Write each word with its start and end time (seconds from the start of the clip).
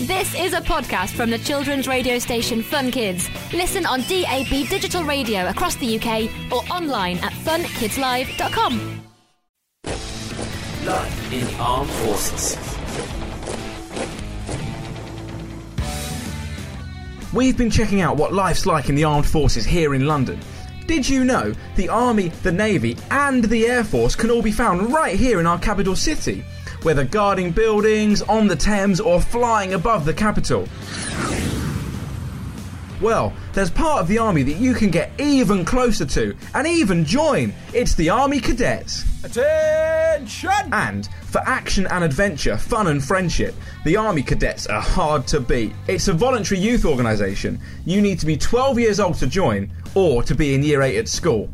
This 0.00 0.34
is 0.34 0.54
a 0.54 0.60
podcast 0.60 1.10
from 1.10 1.30
the 1.30 1.38
children's 1.38 1.86
radio 1.86 2.18
station 2.18 2.62
Fun 2.62 2.90
Kids. 2.90 3.30
Listen 3.52 3.86
on 3.86 4.00
DAB 4.00 4.68
digital 4.68 5.04
radio 5.04 5.48
across 5.48 5.76
the 5.76 5.98
UK 5.98 6.28
or 6.52 6.62
online 6.68 7.18
at 7.18 7.32
funkidslive.com. 7.32 9.00
Life 10.84 11.32
in 11.32 11.46
the 11.46 11.54
Armed 11.58 11.90
Forces. 11.90 12.58
We've 17.32 17.56
been 17.56 17.70
checking 17.70 18.00
out 18.00 18.16
what 18.16 18.32
life's 18.32 18.66
like 18.66 18.88
in 18.88 18.96
the 18.96 19.04
armed 19.04 19.26
forces 19.26 19.64
here 19.64 19.94
in 19.94 20.06
London. 20.06 20.40
Did 20.88 21.08
you 21.08 21.24
know 21.24 21.54
the 21.76 21.88
Army, 21.88 22.28
the 22.42 22.52
Navy, 22.52 22.96
and 23.12 23.44
the 23.44 23.66
Air 23.66 23.84
Force 23.84 24.16
can 24.16 24.32
all 24.32 24.42
be 24.42 24.52
found 24.52 24.92
right 24.92 25.16
here 25.16 25.38
in 25.38 25.46
our 25.46 25.58
capital 25.58 25.94
city? 25.94 26.44
Whether 26.84 27.04
guarding 27.04 27.50
buildings, 27.50 28.20
on 28.22 28.46
the 28.46 28.56
Thames, 28.56 29.00
or 29.00 29.20
flying 29.20 29.72
above 29.72 30.04
the 30.04 30.12
capital. 30.12 30.68
Well, 33.00 33.32
there's 33.54 33.70
part 33.70 34.00
of 34.00 34.08
the 34.08 34.18
Army 34.18 34.42
that 34.44 34.56
you 34.56 34.74
can 34.74 34.90
get 34.90 35.10
even 35.18 35.64
closer 35.64 36.04
to 36.04 36.36
and 36.54 36.66
even 36.66 37.04
join. 37.04 37.52
It's 37.72 37.94
the 37.94 38.10
Army 38.10 38.38
Cadets. 38.38 39.04
Attention! 39.24 40.72
And 40.72 41.08
for 41.22 41.38
action 41.46 41.86
and 41.86 42.04
adventure, 42.04 42.56
fun 42.58 42.86
and 42.86 43.02
friendship, 43.02 43.54
the 43.84 43.96
Army 43.96 44.22
Cadets 44.22 44.66
are 44.66 44.80
hard 44.80 45.26
to 45.28 45.40
beat. 45.40 45.72
It's 45.88 46.08
a 46.08 46.12
voluntary 46.12 46.60
youth 46.60 46.84
organisation. 46.84 47.58
You 47.86 48.00
need 48.02 48.20
to 48.20 48.26
be 48.26 48.36
12 48.36 48.78
years 48.78 49.00
old 49.00 49.14
to 49.16 49.26
join 49.26 49.70
or 49.94 50.22
to 50.22 50.34
be 50.34 50.54
in 50.54 50.62
year 50.62 50.82
8 50.82 50.96
at 50.96 51.08
school. 51.08 51.48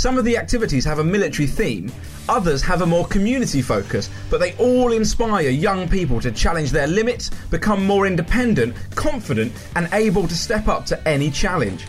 Some 0.00 0.16
of 0.16 0.24
the 0.24 0.38
activities 0.38 0.86
have 0.86 0.98
a 0.98 1.04
military 1.04 1.46
theme, 1.46 1.92
others 2.26 2.62
have 2.62 2.80
a 2.80 2.86
more 2.86 3.06
community 3.06 3.60
focus, 3.60 4.08
but 4.30 4.40
they 4.40 4.54
all 4.54 4.92
inspire 4.92 5.50
young 5.50 5.90
people 5.90 6.22
to 6.22 6.32
challenge 6.32 6.70
their 6.70 6.86
limits, 6.86 7.30
become 7.50 7.84
more 7.84 8.06
independent, 8.06 8.74
confident, 8.94 9.52
and 9.76 9.90
able 9.92 10.26
to 10.26 10.34
step 10.34 10.68
up 10.68 10.86
to 10.86 11.06
any 11.06 11.30
challenge. 11.30 11.84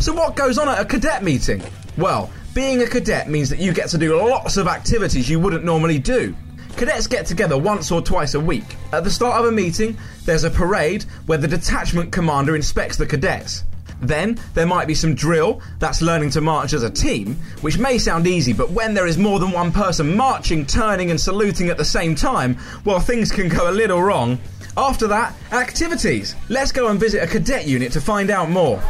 So, 0.00 0.12
what 0.12 0.34
goes 0.34 0.58
on 0.58 0.68
at 0.68 0.80
a 0.80 0.84
cadet 0.84 1.22
meeting? 1.22 1.62
Well, 1.96 2.32
being 2.52 2.82
a 2.82 2.86
cadet 2.88 3.30
means 3.30 3.48
that 3.50 3.60
you 3.60 3.72
get 3.72 3.88
to 3.90 3.96
do 3.96 4.18
lots 4.18 4.56
of 4.56 4.66
activities 4.66 5.30
you 5.30 5.38
wouldn't 5.38 5.62
normally 5.62 6.00
do. 6.00 6.34
Cadets 6.76 7.06
get 7.06 7.26
together 7.26 7.56
once 7.56 7.92
or 7.92 8.02
twice 8.02 8.34
a 8.34 8.40
week. 8.40 8.74
At 8.92 9.04
the 9.04 9.10
start 9.12 9.38
of 9.38 9.46
a 9.46 9.52
meeting, 9.52 9.96
there's 10.24 10.42
a 10.42 10.50
parade 10.50 11.04
where 11.26 11.38
the 11.38 11.46
detachment 11.46 12.10
commander 12.10 12.56
inspects 12.56 12.96
the 12.96 13.06
cadets. 13.06 13.62
Then 14.00 14.38
there 14.54 14.66
might 14.66 14.86
be 14.86 14.94
some 14.94 15.14
drill, 15.14 15.60
that's 15.78 16.02
learning 16.02 16.30
to 16.30 16.40
march 16.40 16.72
as 16.72 16.82
a 16.82 16.90
team, 16.90 17.36
which 17.60 17.78
may 17.78 17.98
sound 17.98 18.26
easy, 18.26 18.52
but 18.52 18.70
when 18.70 18.94
there 18.94 19.06
is 19.06 19.18
more 19.18 19.38
than 19.38 19.50
one 19.50 19.72
person 19.72 20.16
marching, 20.16 20.66
turning, 20.66 21.10
and 21.10 21.20
saluting 21.20 21.68
at 21.68 21.78
the 21.78 21.84
same 21.84 22.14
time, 22.14 22.56
well, 22.84 23.00
things 23.00 23.32
can 23.32 23.48
go 23.48 23.70
a 23.70 23.72
little 23.72 24.02
wrong. 24.02 24.38
After 24.76 25.06
that, 25.08 25.34
activities. 25.52 26.34
Let's 26.48 26.72
go 26.72 26.88
and 26.88 27.00
visit 27.00 27.22
a 27.22 27.26
cadet 27.26 27.66
unit 27.66 27.92
to 27.92 28.00
find 28.00 28.30
out 28.30 28.50
more. 28.50 28.82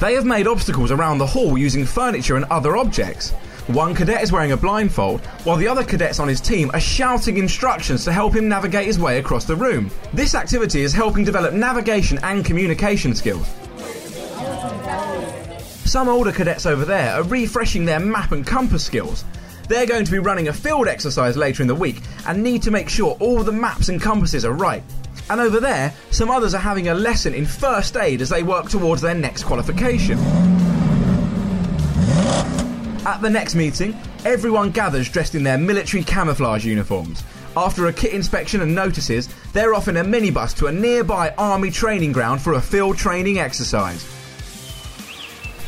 They 0.00 0.14
have 0.14 0.26
made 0.26 0.48
obstacles 0.48 0.90
around 0.90 1.18
the 1.18 1.26
hall 1.26 1.56
using 1.56 1.86
furniture 1.86 2.36
and 2.36 2.44
other 2.46 2.76
objects. 2.76 3.32
One 3.68 3.94
cadet 3.94 4.22
is 4.22 4.30
wearing 4.30 4.52
a 4.52 4.58
blindfold, 4.58 5.24
while 5.44 5.56
the 5.56 5.68
other 5.68 5.84
cadets 5.84 6.18
on 6.18 6.28
his 6.28 6.38
team 6.38 6.70
are 6.74 6.80
shouting 6.80 7.38
instructions 7.38 8.04
to 8.04 8.12
help 8.12 8.36
him 8.36 8.46
navigate 8.46 8.84
his 8.84 8.98
way 8.98 9.18
across 9.18 9.46
the 9.46 9.56
room. 9.56 9.90
This 10.12 10.34
activity 10.34 10.82
is 10.82 10.92
helping 10.92 11.24
develop 11.24 11.54
navigation 11.54 12.18
and 12.22 12.44
communication 12.44 13.14
skills. 13.14 13.48
Some 15.86 16.10
older 16.10 16.30
cadets 16.30 16.66
over 16.66 16.84
there 16.84 17.14
are 17.14 17.22
refreshing 17.22 17.86
their 17.86 18.00
map 18.00 18.32
and 18.32 18.46
compass 18.46 18.84
skills. 18.84 19.24
They're 19.66 19.86
going 19.86 20.04
to 20.04 20.12
be 20.12 20.18
running 20.18 20.48
a 20.48 20.52
field 20.52 20.86
exercise 20.86 21.34
later 21.34 21.62
in 21.62 21.68
the 21.68 21.74
week 21.74 22.02
and 22.26 22.42
need 22.42 22.62
to 22.64 22.70
make 22.70 22.90
sure 22.90 23.16
all 23.18 23.42
the 23.42 23.52
maps 23.52 23.88
and 23.88 23.98
compasses 23.98 24.44
are 24.44 24.52
right. 24.52 24.82
And 25.30 25.40
over 25.40 25.58
there, 25.58 25.94
some 26.10 26.30
others 26.30 26.52
are 26.52 26.58
having 26.58 26.88
a 26.88 26.94
lesson 26.94 27.32
in 27.32 27.46
first 27.46 27.96
aid 27.96 28.20
as 28.20 28.28
they 28.28 28.42
work 28.42 28.68
towards 28.68 29.00
their 29.00 29.14
next 29.14 29.44
qualification. 29.44 30.18
At 33.06 33.20
the 33.20 33.28
next 33.28 33.54
meeting, 33.54 33.94
everyone 34.24 34.70
gathers 34.70 35.10
dressed 35.10 35.34
in 35.34 35.42
their 35.42 35.58
military 35.58 36.02
camouflage 36.02 36.64
uniforms. 36.64 37.22
After 37.54 37.86
a 37.86 37.92
kit 37.92 38.14
inspection 38.14 38.62
and 38.62 38.74
notices, 38.74 39.28
they're 39.52 39.74
off 39.74 39.88
in 39.88 39.98
a 39.98 40.04
minibus 40.04 40.56
to 40.56 40.68
a 40.68 40.72
nearby 40.72 41.34
army 41.36 41.70
training 41.70 42.12
ground 42.12 42.40
for 42.40 42.54
a 42.54 42.60
field 42.62 42.96
training 42.96 43.38
exercise. 43.38 44.08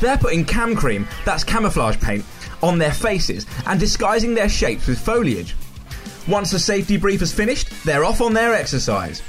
They're 0.01 0.17
putting 0.17 0.47
cam 0.47 0.75
cream, 0.75 1.07
that's 1.27 1.45
camouflage 1.45 2.01
paint, 2.01 2.25
on 2.63 2.79
their 2.79 2.93
faces 2.93 3.45
and 3.67 3.79
disguising 3.79 4.35
their 4.35 4.49
shapes 4.49 4.87
with 4.87 4.99
foliage. 4.99 5.55
Once 6.27 6.51
the 6.51 6.59
safety 6.59 6.97
brief 6.97 7.21
is 7.21 7.35
finished, 7.35 7.69
they're 7.85 8.05
off 8.05 8.23
on 8.23 8.33
their 8.33 8.55
exercise. 8.55 9.23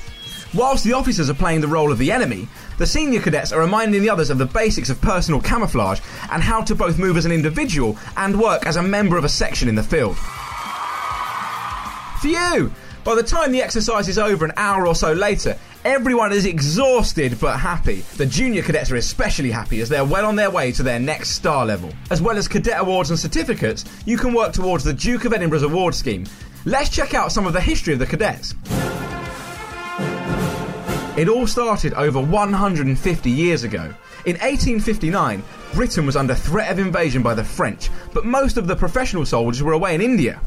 Whilst 0.53 0.85
the 0.85 0.93
officers 0.93 1.29
are 1.29 1.33
playing 1.33 1.61
the 1.61 1.67
role 1.67 1.91
of 1.91 1.97
the 1.97 2.11
enemy, 2.11 2.47
the 2.77 2.87
senior 2.87 3.19
cadets 3.19 3.51
are 3.51 3.59
reminding 3.59 4.01
the 4.01 4.09
others 4.09 4.29
of 4.29 4.37
the 4.37 4.45
basics 4.45 4.89
of 4.89 5.01
personal 5.01 5.41
camouflage 5.41 5.99
and 6.31 6.41
how 6.41 6.61
to 6.61 6.73
both 6.73 6.97
move 6.97 7.17
as 7.17 7.25
an 7.25 7.31
individual 7.31 7.97
and 8.15 8.39
work 8.39 8.65
as 8.65 8.77
a 8.77 8.83
member 8.83 9.17
of 9.17 9.25
a 9.25 9.29
section 9.29 9.67
in 9.67 9.75
the 9.75 9.83
field. 9.83 10.17
Phew! 12.21 12.71
By 13.03 13.15
the 13.15 13.23
time 13.23 13.51
the 13.51 13.61
exercise 13.61 14.07
is 14.07 14.17
over 14.17 14.45
an 14.45 14.53
hour 14.57 14.87
or 14.87 14.95
so 14.95 15.13
later, 15.13 15.57
everyone 15.85 16.31
is 16.31 16.45
exhausted 16.45 17.37
but 17.39 17.57
happy. 17.57 18.03
The 18.15 18.25
junior 18.25 18.61
cadets 18.61 18.91
are 18.91 18.95
especially 18.95 19.51
happy 19.51 19.81
as 19.81 19.89
they're 19.89 20.03
well 20.05 20.25
on 20.25 20.35
their 20.35 20.51
way 20.51 20.71
to 20.73 20.83
their 20.83 20.99
next 20.99 21.29
star 21.31 21.65
level. 21.65 21.91
As 22.09 22.21
well 22.21 22.37
as 22.37 22.47
cadet 22.47 22.79
awards 22.79 23.09
and 23.09 23.19
certificates, 23.19 23.85
you 24.05 24.17
can 24.17 24.33
work 24.33 24.53
towards 24.53 24.83
the 24.83 24.93
Duke 24.93 25.25
of 25.25 25.33
Edinburgh's 25.33 25.63
award 25.63 25.93
scheme. 25.93 26.25
Let's 26.65 26.89
check 26.89 27.13
out 27.13 27.31
some 27.31 27.47
of 27.47 27.53
the 27.53 27.61
history 27.61 27.93
of 27.93 27.99
the 27.99 28.05
cadets. 28.05 28.53
It 31.17 31.29
all 31.29 31.47
started 31.47 31.95
over 31.95 32.21
150 32.21 33.31
years 33.31 33.63
ago. 33.63 33.91
In 34.25 34.35
1859, 34.35 35.43
Britain 35.73 36.05
was 36.05 36.15
under 36.15 36.35
threat 36.35 36.71
of 36.71 36.77
invasion 36.77 37.23
by 37.23 37.33
the 37.33 37.43
French, 37.43 37.89
but 38.13 38.23
most 38.23 38.55
of 38.55 38.67
the 38.67 38.75
professional 38.75 39.25
soldiers 39.25 39.63
were 39.63 39.73
away 39.73 39.95
in 39.95 40.01
India. 40.01 40.39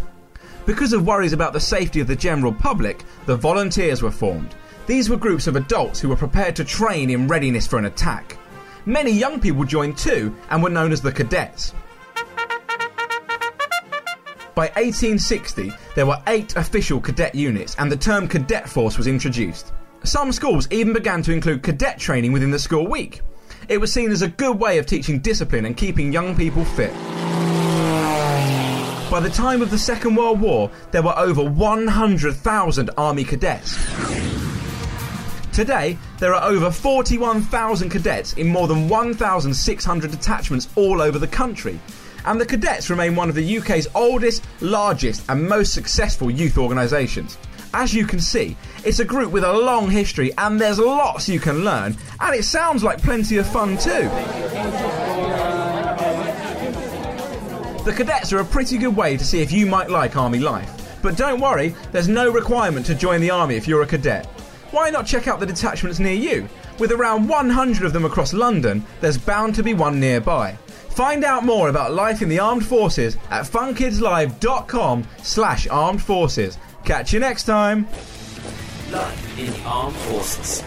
Because 0.67 0.93
of 0.93 1.05
worries 1.05 1.33
about 1.33 1.53
the 1.53 1.59
safety 1.59 1.99
of 1.99 2.07
the 2.07 2.15
general 2.15 2.53
public, 2.53 3.03
the 3.27 3.35
volunteers 3.35 4.01
were 4.01 4.13
formed. 4.13 4.55
These 4.87 5.11
were 5.11 5.17
groups 5.17 5.49
of 5.49 5.57
adults 5.57 5.99
who 5.99 6.09
were 6.09 6.15
prepared 6.15 6.55
to 6.55 6.65
train 6.65 7.11
in 7.11 7.27
readiness 7.27 7.67
for 7.67 7.81
an 7.81 7.87
attack. 7.87 8.39
Many 8.87 9.11
young 9.11 9.41
people 9.41 9.65
joined 9.65 9.99
too 9.99 10.33
and 10.51 10.63
were 10.63 10.71
known 10.71 10.93
as 10.93 11.03
the 11.03 11.11
cadets. 11.11 11.75
By 14.55 14.69
1860, 14.77 15.73
there 15.97 16.07
were 16.07 16.23
eight 16.29 16.55
official 16.55 17.01
cadet 17.01 17.35
units, 17.35 17.75
and 17.77 17.91
the 17.91 17.97
term 17.97 18.29
cadet 18.29 18.69
force 18.69 18.97
was 18.97 19.09
introduced. 19.09 19.73
Some 20.05 20.33
schools 20.33 20.67
even 20.71 20.95
began 20.95 21.23
to 21.23 21.33
include 21.33 21.63
cadet 21.63 21.99
training 21.99 22.33
within 22.33 22.51
the 22.51 22.59
school 22.59 22.87
week. 22.87 23.21
It 23.69 23.79
was 23.79 23.93
seen 23.93 24.11
as 24.11 24.23
a 24.23 24.29
good 24.29 24.59
way 24.59 24.79
of 24.79 24.87
teaching 24.87 25.19
discipline 25.19 25.67
and 25.67 25.77
keeping 25.77 26.11
young 26.11 26.35
people 26.35 26.65
fit. 26.65 26.93
By 29.11 29.21
the 29.21 29.29
time 29.29 29.61
of 29.61 29.71
the 29.71 29.79
Second 29.79 30.15
World 30.15 30.41
War, 30.41 30.71
there 30.91 31.03
were 31.03 31.17
over 31.19 31.45
100,000 31.45 32.91
Army 32.97 33.25
cadets. 33.25 33.77
Today, 35.53 35.99
there 36.19 36.35
are 36.35 36.49
over 36.49 36.71
41,000 36.71 37.91
cadets 37.91 38.33
in 38.35 38.47
more 38.47 38.69
than 38.69 38.89
1,600 38.89 40.11
detachments 40.11 40.69
all 40.77 41.03
over 41.03 41.19
the 41.19 41.27
country. 41.27 41.79
And 42.25 42.41
the 42.41 42.47
cadets 42.47 42.89
remain 42.89 43.17
one 43.17 43.29
of 43.29 43.35
the 43.35 43.59
UK's 43.59 43.89
oldest, 43.95 44.45
largest, 44.61 45.25
and 45.29 45.47
most 45.47 45.75
successful 45.75 46.31
youth 46.31 46.57
organisations. 46.57 47.37
As 47.73 47.95
you 47.95 48.05
can 48.05 48.21
see, 48.21 48.57
it's 48.85 48.99
a 48.99 49.05
group 49.05 49.31
with 49.31 49.45
a 49.45 49.53
long 49.53 49.91
history 49.91 50.33
and 50.39 50.61
there's 50.61 50.79
lots 50.79 51.29
you 51.29 51.39
can 51.39 51.65
learn, 51.65 51.97
and 52.19 52.35
it 52.35 52.45
sounds 52.45 52.83
like 52.83 53.01
plenty 53.01 53.37
of 53.37 53.47
fun 53.47 53.79
too. 53.79 54.09
The 57.85 57.95
cadets 57.97 58.33
are 58.33 58.41
a 58.41 58.45
pretty 58.45 58.77
good 58.77 58.95
way 58.97 59.17
to 59.17 59.25
see 59.25 59.41
if 59.41 59.53
you 59.53 59.67
might 59.67 59.89
like 59.89 60.17
army 60.17 60.41
life. 60.41 60.99
But 61.01 61.17
don't 61.17 61.41
worry, 61.41 61.75
there's 61.93 62.09
no 62.09 62.31
requirement 62.31 62.85
to 62.87 62.95
join 62.95 63.21
the 63.21 63.31
army 63.31 63.55
if 63.55 63.67
you're 63.67 63.83
a 63.83 63.87
cadet. 63.87 64.27
Why 64.71 64.91
not 64.91 65.07
check 65.07 65.29
out 65.29 65.41
the 65.41 65.47
detachments 65.47 65.99
near 65.99 66.13
you? 66.15 66.49
With 66.79 66.93
around 66.93 67.29
100 67.29 67.85
of 67.85 67.93
them 67.93 68.05
across 68.05 68.33
London, 68.33 68.85
there's 69.01 69.19
bound 69.19 69.55
to 69.55 69.63
be 69.63 69.75
one 69.75 69.99
nearby. 69.99 70.57
Find 70.91 71.25
out 71.25 71.45
more 71.45 71.69
about 71.69 71.95
life 71.95 72.21
in 72.21 72.29
the 72.29 72.39
armed 72.39 72.67
forces 72.67 73.17
at 73.31 73.47
funkidslive.com 73.47 75.05
slash 75.23 75.69
armed 75.69 76.03
forces. 76.03 76.59
Catch 76.91 77.13
you 77.13 77.21
next 77.21 77.45
time. 77.45 77.87
Life 78.91 79.39
in 79.39 79.47
the 79.47 79.61
Armed 79.61 79.95
Forces. 79.95 80.65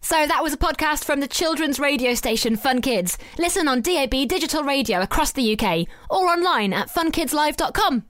So 0.00 0.26
that 0.28 0.44
was 0.44 0.52
a 0.52 0.56
podcast 0.56 1.02
from 1.02 1.18
the 1.18 1.26
children's 1.26 1.80
radio 1.80 2.14
station 2.14 2.56
Fun 2.56 2.80
Kids. 2.80 3.18
Listen 3.36 3.66
on 3.66 3.80
DAB 3.80 4.28
digital 4.28 4.62
radio 4.62 5.00
across 5.00 5.32
the 5.32 5.58
UK 5.58 5.88
or 6.08 6.28
online 6.28 6.72
at 6.72 6.88
funkidslive.com. 6.88 8.04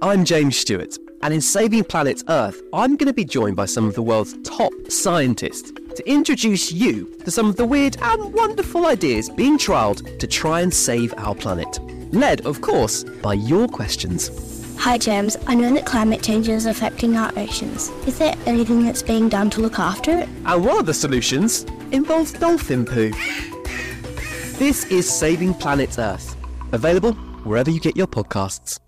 I'm 0.00 0.24
James 0.24 0.56
Stewart, 0.56 0.96
and 1.24 1.34
in 1.34 1.40
Saving 1.40 1.82
Planet 1.82 2.22
Earth, 2.28 2.62
I'm 2.72 2.94
going 2.94 3.08
to 3.08 3.12
be 3.12 3.24
joined 3.24 3.56
by 3.56 3.64
some 3.64 3.88
of 3.88 3.96
the 3.96 4.02
world's 4.02 4.36
top 4.44 4.72
scientists. 4.88 5.72
To 5.96 6.10
introduce 6.10 6.72
you 6.72 7.06
to 7.24 7.30
some 7.30 7.48
of 7.48 7.56
the 7.56 7.64
weird 7.64 7.96
and 8.00 8.32
wonderful 8.34 8.86
ideas 8.86 9.30
being 9.30 9.58
trialled 9.58 10.18
to 10.18 10.26
try 10.26 10.60
and 10.60 10.72
save 10.72 11.14
our 11.16 11.34
planet. 11.34 11.78
Led, 12.12 12.44
of 12.46 12.60
course, 12.60 13.04
by 13.04 13.34
your 13.34 13.68
questions. 13.68 14.30
Hi 14.78 14.98
James, 14.98 15.36
I 15.46 15.54
know 15.54 15.72
that 15.72 15.86
climate 15.86 16.22
change 16.22 16.48
is 16.48 16.66
affecting 16.66 17.16
our 17.16 17.32
oceans. 17.38 17.88
Is 18.06 18.18
there 18.18 18.34
anything 18.44 18.84
that's 18.84 19.02
being 19.02 19.28
done 19.28 19.48
to 19.50 19.60
look 19.60 19.78
after 19.78 20.10
it? 20.10 20.28
And 20.44 20.64
one 20.64 20.78
of 20.78 20.86
the 20.86 20.94
solutions 20.94 21.64
involves 21.90 22.32
dolphin 22.32 22.84
poo. 22.84 23.12
This 24.58 24.84
is 24.86 25.08
Saving 25.08 25.54
Planet 25.54 25.98
Earth, 25.98 26.36
available 26.72 27.12
wherever 27.44 27.70
you 27.70 27.80
get 27.80 27.96
your 27.96 28.06
podcasts. 28.06 28.78